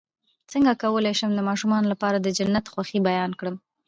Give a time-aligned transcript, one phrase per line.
[0.51, 3.55] څنګه کولی شم د ماشومانو لپاره د جنت د خوښۍ بیان کړم